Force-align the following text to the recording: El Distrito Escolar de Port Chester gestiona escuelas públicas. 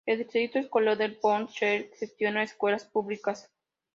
El 0.07 0.17
Distrito 0.17 0.57
Escolar 0.57 0.97
de 0.97 1.09
Port 1.09 1.51
Chester 1.51 1.91
gestiona 1.95 2.41
escuelas 2.41 2.85
públicas. 2.85 3.51